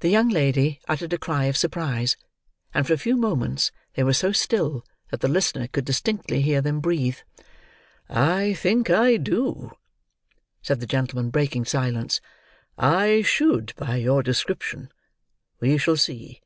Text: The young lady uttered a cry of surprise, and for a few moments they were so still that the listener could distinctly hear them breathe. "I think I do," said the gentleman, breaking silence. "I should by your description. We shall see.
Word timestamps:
The 0.00 0.10
young 0.10 0.28
lady 0.28 0.78
uttered 0.88 1.14
a 1.14 1.16
cry 1.16 1.44
of 1.46 1.56
surprise, 1.56 2.18
and 2.74 2.86
for 2.86 2.92
a 2.92 2.98
few 2.98 3.16
moments 3.16 3.72
they 3.94 4.04
were 4.04 4.12
so 4.12 4.30
still 4.30 4.84
that 5.10 5.20
the 5.22 5.26
listener 5.28 5.68
could 5.68 5.86
distinctly 5.86 6.42
hear 6.42 6.60
them 6.60 6.80
breathe. 6.80 7.16
"I 8.10 8.52
think 8.52 8.90
I 8.90 9.16
do," 9.16 9.72
said 10.60 10.80
the 10.80 10.86
gentleman, 10.86 11.30
breaking 11.30 11.64
silence. 11.64 12.20
"I 12.76 13.22
should 13.22 13.72
by 13.76 13.96
your 13.96 14.22
description. 14.22 14.92
We 15.60 15.78
shall 15.78 15.96
see. 15.96 16.42